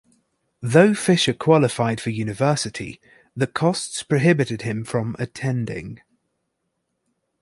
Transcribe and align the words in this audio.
Though 0.63 0.95
Fisher 0.95 1.31
qualified 1.35 2.01
for 2.01 2.09
university, 2.09 2.99
the 3.35 3.45
costs 3.45 4.01
prohibited 4.01 4.63
him 4.63 4.83
from 4.83 5.15
attending. 5.19 6.01